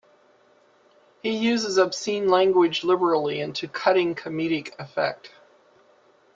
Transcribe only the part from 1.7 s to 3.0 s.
obscene language